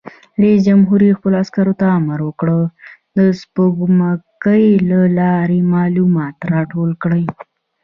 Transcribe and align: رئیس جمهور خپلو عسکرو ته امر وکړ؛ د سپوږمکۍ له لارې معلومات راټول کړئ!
رئیس 0.41 0.59
جمهور 0.67 1.01
خپلو 1.17 1.35
عسکرو 1.43 1.73
ته 1.79 1.85
امر 1.99 2.19
وکړ؛ 2.27 2.49
د 3.17 3.19
سپوږمکۍ 3.39 4.65
له 4.89 4.99
لارې 5.19 5.59
معلومات 5.73 6.35
راټول 6.53 6.89
کړئ! 7.03 7.23